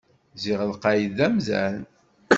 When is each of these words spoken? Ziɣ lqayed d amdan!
Ziɣ 0.41 0.59
lqayed 0.71 1.11
d 1.17 1.19
amdan! 1.27 1.77